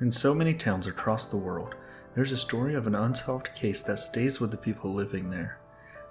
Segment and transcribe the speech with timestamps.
[0.00, 1.74] In so many towns across the world,
[2.14, 5.58] there's a story of an unsolved case that stays with the people living there.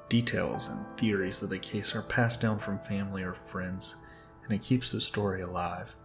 [0.10, 3.96] Details and theories of the case are passed down from family or friends,
[4.44, 5.96] and it keeps the story alive.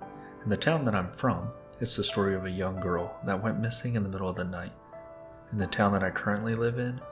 [0.42, 3.60] In the town that I'm from, it's the story of a young girl that went
[3.60, 4.72] missing in the middle of the night.
[5.52, 7.02] In the town that I currently live in,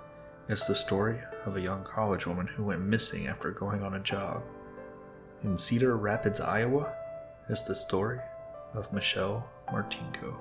[0.48, 4.00] it's the story of a young college woman who went missing after going on a
[4.00, 4.42] jog.
[5.44, 6.94] In Cedar Rapids, Iowa,
[7.50, 8.20] it's the story
[8.72, 10.34] of Michelle Martinko.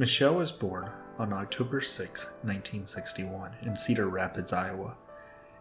[0.00, 4.94] Michelle was born on October 6, 1961, in Cedar Rapids, Iowa.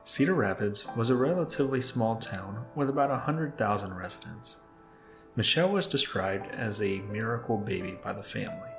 [0.06, 4.60] Cedar Rapids was a relatively small town with about 100,000 residents.
[5.36, 8.70] Michelle was described as a miracle baby by the family.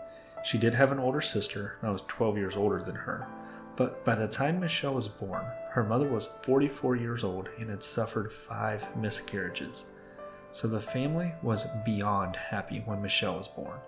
[0.44, 3.28] She did have an older sister that was 12 years older than her,
[3.76, 7.82] but by the time Michelle was born, her mother was 44 years old and had
[7.82, 9.84] suffered five miscarriages.
[10.52, 13.78] So the family was beyond happy when Michelle was born.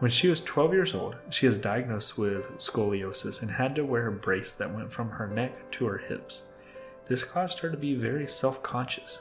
[0.00, 4.06] When she was 12 years old, she was diagnosed with scoliosis and had to wear
[4.06, 6.44] a brace that went from her neck to her hips.
[7.04, 9.20] This caused her to be very self conscious.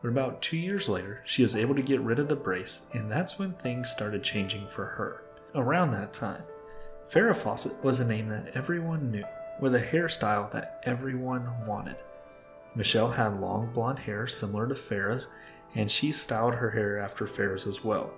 [0.00, 3.12] But about two years later, she was able to get rid of the brace, and
[3.12, 5.22] that's when things started changing for her.
[5.54, 6.44] Around that time,
[7.10, 9.24] Farrah Fawcett was a name that everyone knew,
[9.60, 11.96] with a hairstyle that everyone wanted.
[12.74, 15.28] Michelle had long blonde hair similar to Farrah's,
[15.74, 18.14] and she styled her hair after Farrah's as well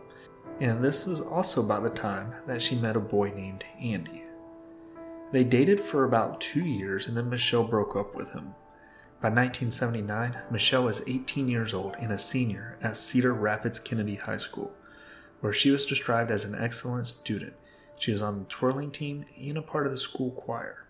[0.60, 4.24] and this was also about the time that she met a boy named Andy.
[5.30, 8.54] They dated for about two years and then Michelle broke up with him.
[9.20, 14.38] By 1979, Michelle was 18 years old and a senior at Cedar Rapids Kennedy High
[14.38, 14.72] School,
[15.40, 17.54] where she was described as an excellent student.
[17.98, 20.86] She was on the twirling team and a part of the school choir.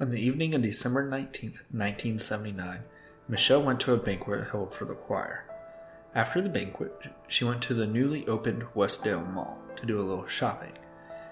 [0.00, 2.80] On the evening of December 19, 1979,
[3.28, 5.44] Michelle went to a banquet held for the choir.
[6.18, 10.26] After the banquet, she went to the newly opened Westdale Mall to do a little
[10.26, 10.72] shopping.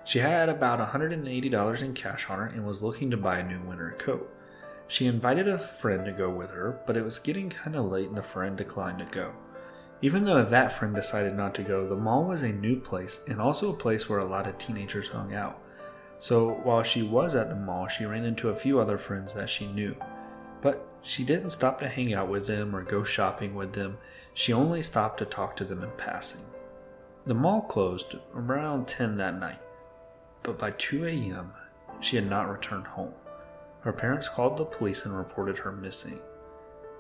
[0.05, 3.59] She had about $180 in cash on her and was looking to buy a new
[3.63, 4.33] winter coat.
[4.87, 8.07] She invited a friend to go with her, but it was getting kind of late
[8.07, 9.33] and the friend declined to go.
[10.03, 13.41] Even though that friend decided not to go, the mall was a new place and
[13.41, 15.61] also a place where a lot of teenagers hung out.
[16.21, 19.51] So while she was at the mall, she ran into a few other friends that
[19.51, 19.97] she knew.
[20.61, 23.99] But she didn't stop to hang out with them or go shopping with them.
[24.35, 26.43] She only stopped to talk to them in passing.
[27.27, 29.61] The mall closed around 10 that night,
[30.43, 31.53] but by 2 a.m.,
[32.01, 33.15] she had not returned home.
[33.81, 36.21] Her parents called the police and reported her missing.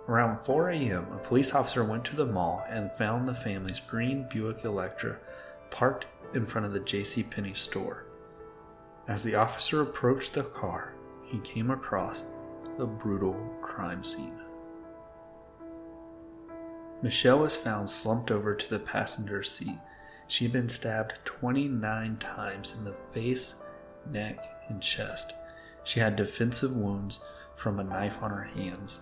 [0.08, 4.26] Around 4 a.m., a police officer went to the mall and found the family's green
[4.28, 5.18] Buick Electra
[5.70, 7.24] parked in front of the J.C.
[7.24, 8.04] Penney store.
[9.08, 10.92] As the officer approached the car,
[11.24, 12.24] he came across
[12.78, 14.38] a brutal crime scene.
[17.02, 19.78] Michelle was found slumped over to the passenger seat.
[20.28, 23.56] She had been stabbed 29 times in the face,
[24.10, 24.38] neck,
[24.68, 25.32] and chest.
[25.84, 27.20] She had defensive wounds
[27.54, 29.00] from a knife on her hands,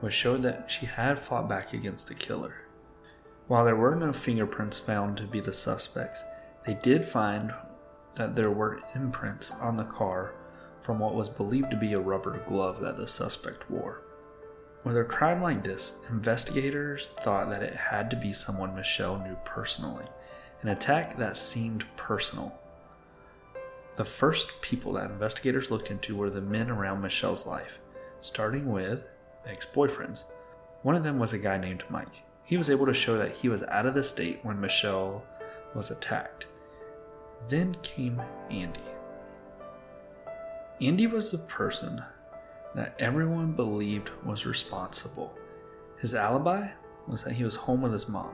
[0.00, 2.54] which showed that she had fought back against the killer.
[3.46, 6.24] While there were no fingerprints found to be the suspects,
[6.66, 7.52] they did find
[8.14, 10.34] that there were imprints on the car
[10.84, 14.02] from what was believed to be a rubber glove that the suspect wore.
[14.84, 19.36] With a crime like this, investigators thought that it had to be someone Michelle knew
[19.46, 20.04] personally,
[20.60, 22.56] an attack that seemed personal.
[23.96, 27.78] The first people that investigators looked into were the men around Michelle's life,
[28.20, 29.06] starting with
[29.46, 30.24] ex boyfriends.
[30.82, 32.22] One of them was a guy named Mike.
[32.44, 35.24] He was able to show that he was out of the state when Michelle
[35.74, 36.44] was attacked.
[37.48, 38.20] Then came
[38.50, 38.93] Andy.
[40.80, 42.02] Andy was the person
[42.74, 45.32] that everyone believed was responsible.
[45.98, 46.68] His alibi
[47.06, 48.32] was that he was home with his mom.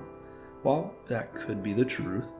[0.62, 2.32] While that could be the truth,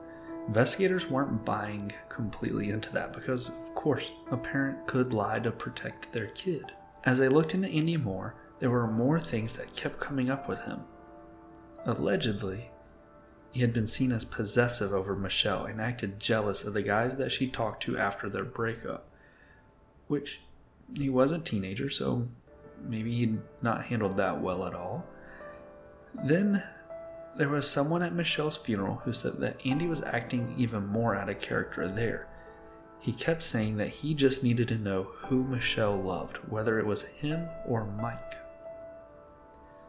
[0.47, 6.11] investigators weren't buying completely into that because, of course, a parent could lie to protect
[6.11, 6.71] their kid.
[7.03, 10.61] As they looked into Andy more, there were more things that kept coming up with
[10.61, 10.81] him.
[11.85, 12.69] Allegedly,
[13.51, 17.31] he had been seen as possessive over Michelle and acted jealous of the guys that
[17.31, 19.07] she talked to after their breakup,
[20.11, 20.41] which
[20.93, 22.27] he was a teenager, so
[22.85, 25.05] maybe he'd not handled that well at all.
[26.25, 26.63] Then
[27.37, 31.29] there was someone at Michelle's funeral who said that Andy was acting even more out
[31.29, 32.27] of character there.
[32.99, 37.03] He kept saying that he just needed to know who Michelle loved, whether it was
[37.03, 38.35] him or Mike.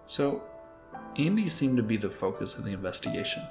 [0.07, 0.45] So,
[1.17, 3.43] Andy seemed to be the focus of the investigation,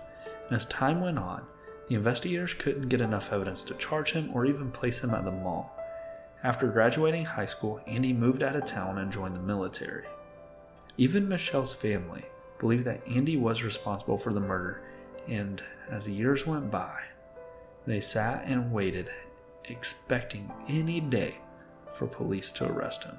[0.48, 1.46] and as time went on,
[1.90, 5.32] the investigators couldn't get enough evidence to charge him or even place him at the
[5.32, 5.76] mall.
[6.44, 10.06] After graduating high school, Andy moved out of town and joined the military.
[10.98, 12.26] Even Michelle's family
[12.60, 14.82] believed that Andy was responsible for the murder,
[15.28, 17.00] and as the years went by,
[17.86, 19.12] they sat and waited,
[19.66, 21.36] expecting any day
[21.94, 23.18] for police to arrest him.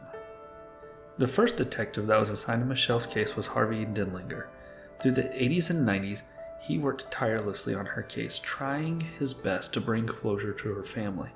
[1.19, 4.47] The first detective that was assigned to Michelle's case was Harvey Denlinger.
[4.99, 6.23] Through the 80s and 90s,
[6.61, 11.31] he worked tirelessly on her case, trying his best to bring closure to her family.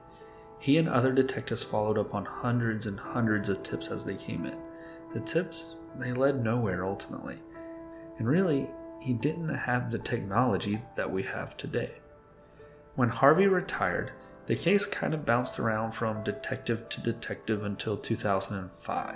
[0.58, 4.46] He and other detectives followed up on hundreds and hundreds of tips as they came
[4.46, 4.58] in.
[5.14, 7.38] The tips, they led nowhere ultimately.
[8.18, 8.68] And really,
[9.00, 11.92] he didn't have the technology that we have today.
[12.94, 14.12] When Harvey retired,
[14.46, 19.14] the case kind of bounced around from detective to detective until 2005,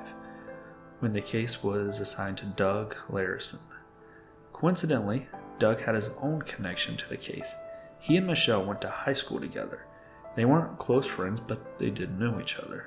[0.98, 3.60] when the case was assigned to Doug Larison.
[4.52, 5.28] Coincidentally,
[5.58, 7.54] Doug had his own connection to the case.
[7.98, 9.87] He and Michelle went to high school together.
[10.36, 12.86] They weren't close friends, but they did know each other.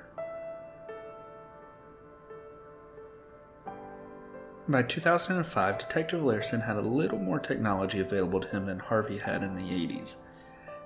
[4.67, 9.43] By 2005, Detective Larison had a little more technology available to him than Harvey had
[9.43, 10.15] in the 80s.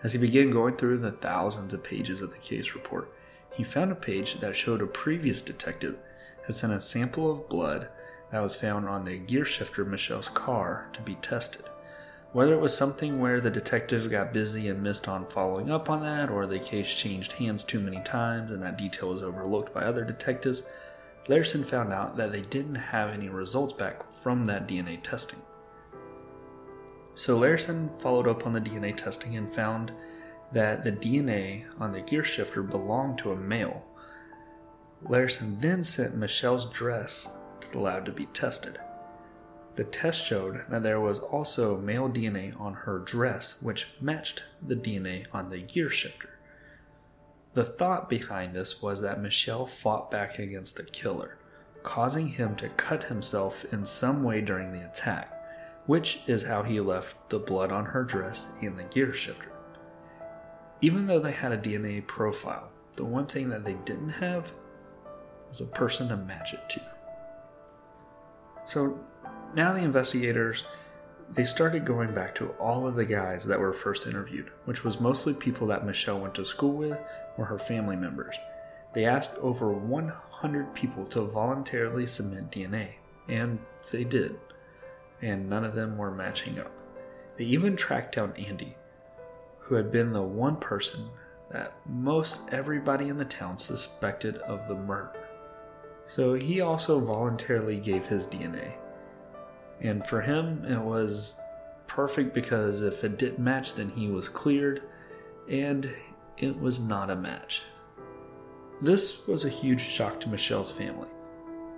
[0.04, 3.12] As he began going through the thousands of pages of the case report,
[3.54, 5.98] he found a page that showed a previous detective
[6.48, 7.88] had sent a sample of blood
[8.32, 11.66] that was found on the gear shifter Michelle's car to be tested.
[12.34, 16.02] Whether it was something where the detectives got busy and missed on following up on
[16.02, 19.82] that, or the case changed hands too many times and that detail was overlooked by
[19.82, 20.64] other detectives,
[21.28, 25.40] Larison found out that they didn't have any results back from that DNA testing.
[27.16, 29.92] So Larison followed up on the DNA testing and found
[30.52, 33.84] that the DNA on the gear shifter belonged to a male.
[35.04, 38.80] Larison then sent Michelle's dress to the lab to be tested.
[39.78, 44.76] The test showed that there was also male DNA on her dress, which matched the
[44.76, 46.40] DNA on the gear shifter.
[47.54, 51.38] The thought behind this was that Michelle fought back against the killer,
[51.84, 55.32] causing him to cut himself in some way during the attack,
[55.86, 59.52] which is how he left the blood on her dress and the gear shifter.
[60.82, 64.52] Even though they had a DNA profile, the one thing that they didn't have
[65.48, 66.82] was a person to match it to.
[68.66, 69.00] So
[69.58, 70.64] now the investigators
[71.34, 75.02] they started going back to all of the guys that were first interviewed, which was
[75.02, 77.02] mostly people that Michelle went to school with
[77.38, 78.36] or her family members.
[78.94, 82.92] They asked over 100 people to voluntarily submit DNA,
[83.28, 83.60] and
[83.92, 84.40] they did,
[85.22, 86.72] and none of them were matching up.
[87.36, 88.78] They even tracked down Andy,
[89.60, 91.10] who had been the one person
[91.52, 95.28] that most everybody in the town suspected of the murder.
[96.06, 98.76] So he also voluntarily gave his DNA.
[99.82, 101.40] And for him, it was
[101.88, 104.82] perfect because if it didn't match, then he was cleared,
[105.50, 105.90] and
[106.38, 107.64] it was not a match.
[108.82, 111.10] This was a huge shock to Michelle's family.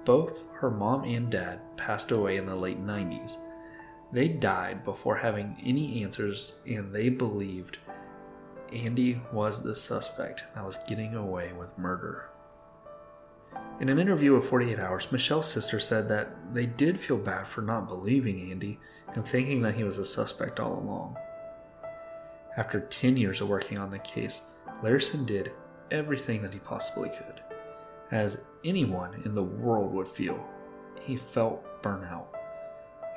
[0.05, 3.37] Both her mom and dad passed away in the late 90s.
[4.11, 7.77] They died before having any answers, and they believed
[8.73, 12.28] Andy was the suspect that was getting away with murder.
[13.79, 17.61] In an interview with 48 Hours, Michelle's sister said that they did feel bad for
[17.61, 18.77] not believing Andy
[19.13, 21.15] and thinking that he was a suspect all along.
[22.57, 24.43] After 10 years of working on the case,
[24.83, 25.53] Larison did
[25.91, 27.41] everything that he possibly could.
[28.11, 30.45] As anyone in the world would feel,
[30.99, 32.25] he felt burnout.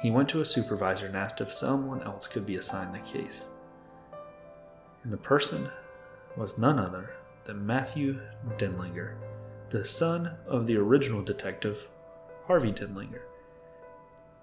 [0.01, 3.47] He went to a supervisor and asked if someone else could be assigned the case.
[5.03, 5.69] And the person
[6.37, 7.11] was none other
[7.45, 8.21] than Matthew
[8.59, 9.17] Denlinger
[9.73, 11.89] the son of the original detective,
[12.47, 13.23] Harvey Denlinger.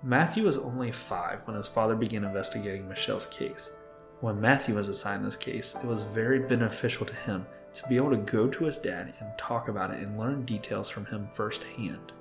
[0.02, 3.74] Matthew was only five when his father began investigating Michelle's case.
[4.22, 7.46] When Matthew was assigned this case, it was very beneficial to him
[7.76, 10.90] to be able to go to his dad and talk about it and learn details
[10.90, 12.12] from him firsthand.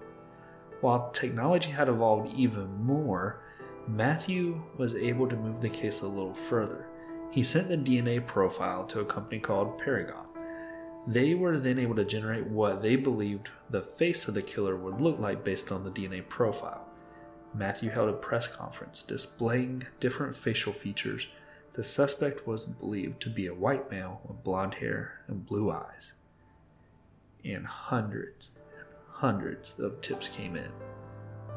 [0.83, 3.41] While technology had evolved even more,
[3.87, 6.85] Matthew was able to move the case a little further.
[7.31, 10.28] He sent the DNA profile to a company called Parabon.
[11.09, 15.01] They were then able to generate what they believed the face of the killer would
[15.01, 16.87] look like based on the DNA profile.
[17.55, 21.29] Matthew held a press conference displaying different facial features.
[21.73, 26.13] The suspect was believed to be a white male with blonde hair and blue eyes.
[27.43, 30.71] And hundreds and hundreds of tips came in.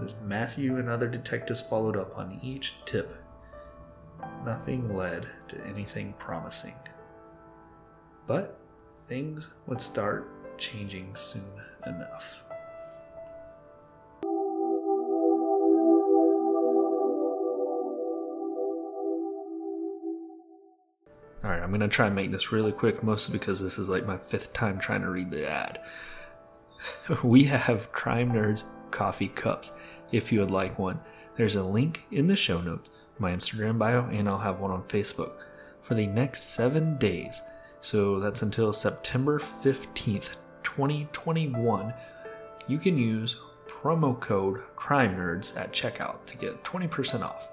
[0.02, 3.22] As Matthew and other detectives followed up on each tip,
[4.46, 6.76] nothing led to anything promising.
[8.28, 8.61] But
[9.12, 11.44] things would start changing soon
[11.86, 12.46] enough.
[21.44, 23.90] All right, I'm going to try and make this really quick, mostly because this is
[23.90, 25.82] like my fifth time trying to read the ad.
[27.22, 29.78] we have Crime Nerds coffee cups
[30.14, 31.02] if you would like one.
[31.36, 32.90] There's a link in the show notes,
[33.20, 35.34] my Instagram bio, and I'll have one on Facebook.
[35.82, 37.42] For the next seven days,
[37.82, 40.30] so that's until September 15th,
[40.64, 41.94] 2021,
[42.68, 47.50] you can use promo code Crime Nerds at checkout to get 20% off.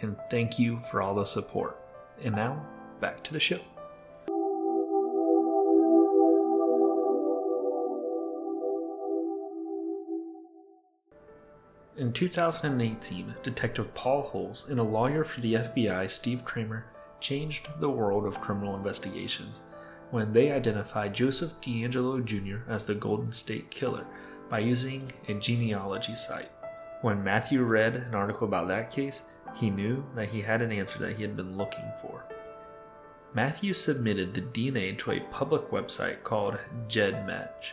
[0.00, 1.78] And thank you for all the support.
[2.22, 2.66] And now,
[3.00, 3.60] back to the show.
[11.96, 16.86] In 2018, Detective Paul Holes and a lawyer for the FBI, Steve Kramer,
[17.24, 19.62] changed the world of criminal investigations
[20.10, 22.70] when they identified Joseph DeAngelo Jr.
[22.70, 24.06] as the Golden State Killer
[24.50, 26.50] by using a genealogy site.
[27.00, 29.22] When Matthew read an article about that case,
[29.54, 32.24] he knew that he had an answer that he had been looking for.
[33.32, 37.72] Matthew submitted the DNA to a public website called GEDmatch.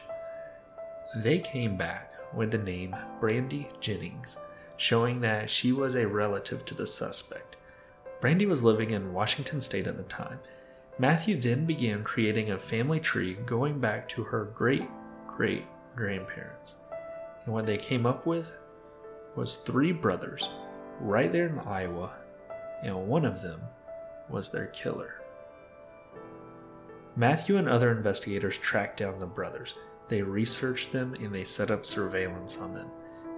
[1.17, 4.38] They came back with the name Brandy Jennings,
[4.77, 7.50] showing that she was a relative to the suspect.
[8.22, 10.40] Brandy was living in Washington state at the time.
[11.00, 14.88] Matthew then began creating a family tree going back to her great
[15.25, 16.75] great grandparents.
[17.44, 18.54] And what they came up with
[19.36, 20.48] was three brothers
[21.00, 22.12] right there in Iowa,
[22.84, 23.62] and one of them
[24.30, 25.16] was their killer.
[27.16, 29.74] Matthew and other investigators tracked down the brothers
[30.12, 32.90] they researched them and they set up surveillance on them.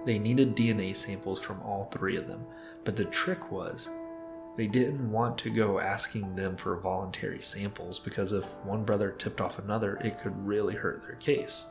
[0.04, 2.44] They needed DNA samples from all three of them,
[2.84, 3.88] but the trick was
[4.56, 9.40] they didn't want to go asking them for voluntary samples because if one brother tipped
[9.40, 11.66] off another, it could really hurt their case.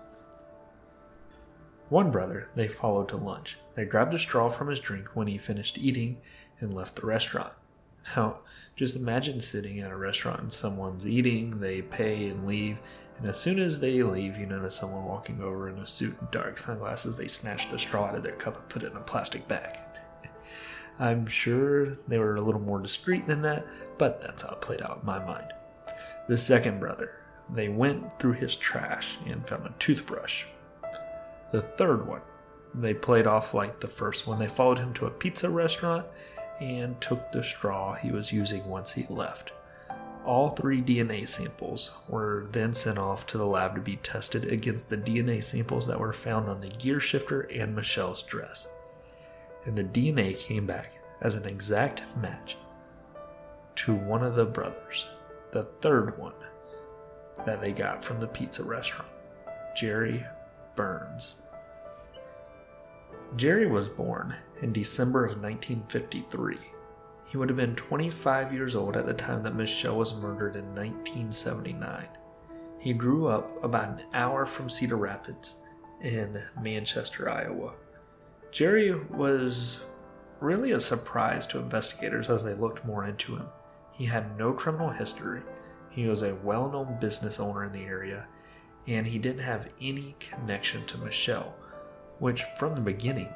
[1.89, 3.57] One brother they followed to lunch.
[3.75, 6.17] They grabbed a straw from his drink when he finished eating
[6.59, 7.53] and left the restaurant.
[8.15, 8.39] Now,
[8.75, 12.79] just imagine sitting at a restaurant and someone's eating, they pay and leave,
[13.17, 16.31] and as soon as they leave, you notice someone walking over in a suit and
[16.31, 17.15] dark sunglasses.
[17.15, 19.77] They snatch the straw out of their cup and put it in a plastic bag.
[20.99, 23.65] I'm sure they were a little more discreet than that,
[23.97, 25.51] but that's how it played out in my mind.
[26.27, 27.11] The second brother,
[27.49, 30.45] they went through his trash and found a toothbrush.
[31.51, 32.21] The third one,
[32.73, 34.39] they played off like the first one.
[34.39, 36.05] They followed him to a pizza restaurant
[36.59, 39.51] and took the straw he was using once he left.
[40.25, 44.89] All three DNA samples were then sent off to the lab to be tested against
[44.89, 48.67] the DNA samples that were found on the gear shifter and Michelle's dress.
[49.65, 52.57] And the DNA came back as an exact match
[53.75, 55.05] to one of the brothers,
[55.51, 56.33] the third one
[57.45, 59.09] that they got from the pizza restaurant,
[59.75, 60.25] Jerry
[60.75, 61.43] Burns.
[63.35, 66.57] Jerry was born in December of 1953
[67.33, 70.65] he would have been 25 years old at the time that Michelle was murdered in
[70.75, 72.05] 1979.
[72.77, 75.63] He grew up about an hour from Cedar Rapids
[76.01, 77.73] in Manchester, Iowa.
[78.53, 79.85] Jerry was
[80.39, 83.47] really a surprise to investigators as they looked more into him.
[83.91, 85.41] He had no criminal history,
[85.89, 88.27] he was a well known business owner in the area,
[88.87, 91.55] and he didn't have any connection to Michelle,
[92.19, 93.29] which from the beginning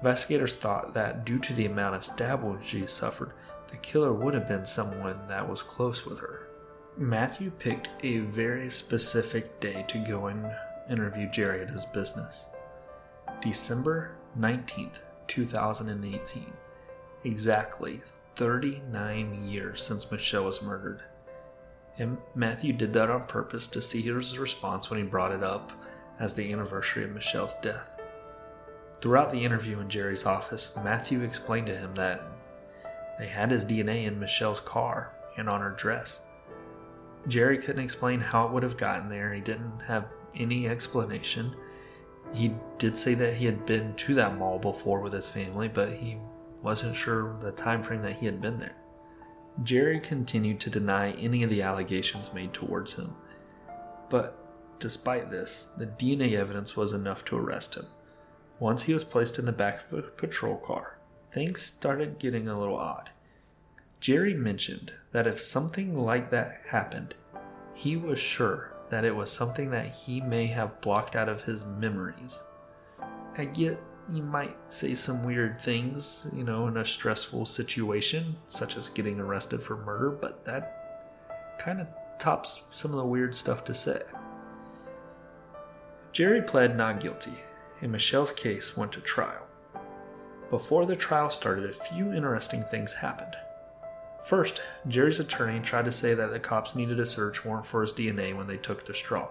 [0.00, 3.32] Investigators thought that due to the amount of stab wounds she suffered,
[3.68, 6.48] the killer would have been someone that was close with her.
[6.96, 10.50] Matthew picked a very specific day to go and
[10.88, 12.46] interview Jerry at his business.
[13.42, 16.52] December 19th, 2018.
[17.24, 18.00] Exactly
[18.36, 21.02] 39 years since Michelle was murdered.
[21.98, 25.72] And Matthew did that on purpose to see his response when he brought it up
[26.18, 28.00] as the anniversary of Michelle's death.
[29.00, 32.22] Throughout the interview in Jerry's office, Matthew explained to him that
[33.18, 36.22] they had his DNA in Michelle's car and on her dress.
[37.28, 39.32] Jerry couldn't explain how it would have gotten there.
[39.34, 41.54] He didn't have any explanation.
[42.32, 45.92] He did say that he had been to that mall before with his family, but
[45.92, 46.18] he
[46.62, 48.76] wasn't sure the time frame that he had been there.
[49.62, 53.14] Jerry continued to deny any of the allegations made towards him.
[54.08, 57.86] But despite this, the DNA evidence was enough to arrest him.
[58.58, 60.98] Once he was placed in the back of a patrol car,
[61.32, 63.10] things started getting a little odd.
[64.00, 67.14] Jerry mentioned that if something like that happened,
[67.74, 71.64] he was sure that it was something that he may have blocked out of his
[71.64, 72.38] memories.
[73.38, 78.76] I get you might say some weird things, you know, in a stressful situation, such
[78.76, 81.86] as getting arrested for murder, but that kind of
[82.18, 84.02] tops some of the weird stuff to say.
[86.12, 87.34] Jerry pled not guilty,
[87.80, 89.46] and Michelle's case went to trial.
[90.50, 93.36] Before the trial started, a few interesting things happened.
[94.24, 97.92] First, Jerry's attorney tried to say that the cops needed a search warrant for his
[97.92, 99.28] DNA when they took the straw.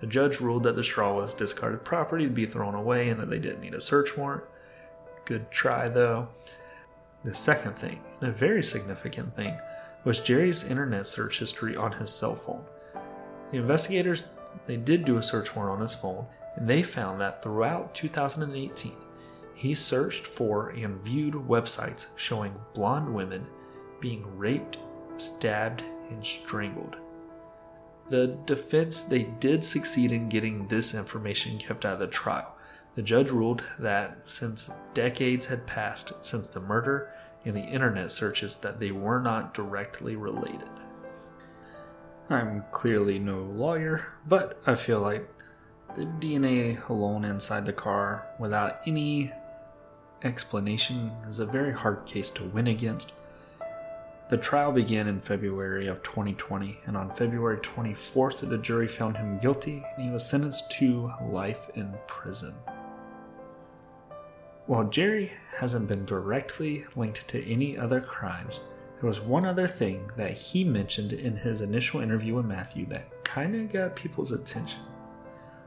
[0.00, 3.30] The judge ruled that the straw was discarded property to be thrown away and that
[3.30, 4.44] they didn't need a search warrant.
[5.24, 6.28] Good try, though.
[7.22, 9.56] The second thing, and a very significant thing,
[10.04, 12.64] was Jerry's internet search history on his cell phone.
[13.50, 14.24] The investigators
[14.66, 16.26] they did do a search warrant on his phone,
[16.56, 18.92] and they found that throughout 2018,
[19.54, 23.46] he searched for and viewed websites showing blonde women
[24.04, 24.76] being raped,
[25.16, 26.96] stabbed, and strangled.
[28.10, 32.54] The defense they did succeed in getting this information kept out of the trial.
[32.96, 37.14] The judge ruled that since decades had passed since the murder
[37.46, 40.68] and the internet searches that they were not directly related.
[42.28, 45.26] I'm clearly no lawyer, but I feel like
[45.94, 49.32] the DNA alone inside the car without any
[50.22, 53.14] explanation is a very hard case to win against.
[54.30, 59.38] The trial began in February of 2020, and on February 24th, the jury found him
[59.38, 62.54] guilty and he was sentenced to life in prison.
[64.66, 68.60] While Jerry hasn't been directly linked to any other crimes,
[68.98, 73.24] there was one other thing that he mentioned in his initial interview with Matthew that
[73.24, 74.80] kind of got people's attention.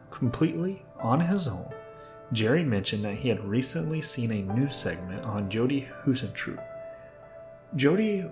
[0.10, 1.72] Completely on his own,
[2.34, 6.64] Jerry mentioned that he had recently seen a news segment on Jodi Huisentruit.
[7.76, 8.26] Jodi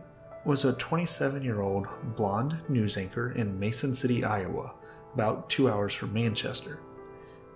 [0.45, 4.73] was a 27 year old blonde news anchor in Mason City, Iowa,
[5.15, 6.79] about two hours from Manchester.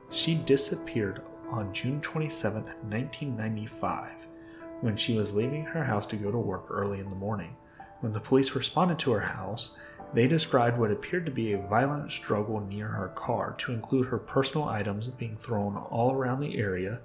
[0.09, 4.25] She disappeared on June 27, 1995
[4.81, 7.55] when she was leaving her house to go to work early in the morning.
[7.99, 9.77] When the police responded to her house,
[10.13, 14.17] they described what appeared to be a violent struggle near her car, to include her
[14.17, 17.01] personal items being thrown all around the area,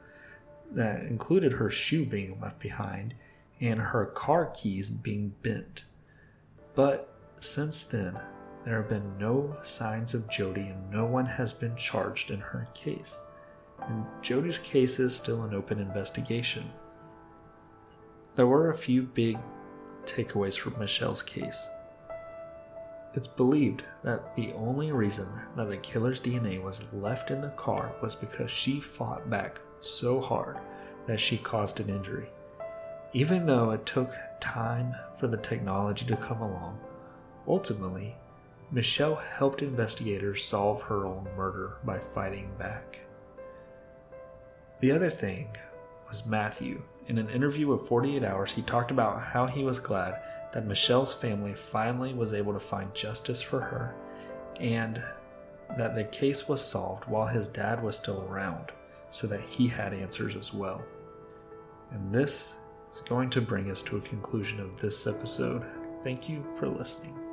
[0.70, 3.14] that included her shoe being left behind
[3.60, 5.84] and her car keys being bent.
[6.74, 8.18] But since then,
[8.64, 12.68] there have been no signs of Jodi and no one has been charged in her
[12.74, 13.16] case.
[13.82, 16.70] And Jodi's case is still an open investigation.
[18.36, 19.38] There were a few big
[20.04, 21.68] takeaways from Michelle's case.
[23.14, 27.92] It's believed that the only reason that the killer's DNA was left in the car
[28.02, 30.58] was because she fought back so hard
[31.06, 32.28] that she caused an injury.
[33.14, 36.80] Even though it took time for the technology to come along,
[37.46, 38.16] ultimately,
[38.72, 42.98] Michelle helped investigators solve her own murder by fighting back.
[44.80, 45.56] The other thing
[46.08, 50.20] was Matthew, in an interview with 48 Hours, he talked about how he was glad
[50.52, 53.94] that Michelle's family finally was able to find justice for her
[54.58, 55.00] and
[55.78, 58.72] that the case was solved while his dad was still around
[59.12, 60.82] so that he had answers as well.
[61.92, 62.56] And this
[62.94, 65.64] is going to bring us to a conclusion of this episode.
[66.04, 67.23] Thank you for listening.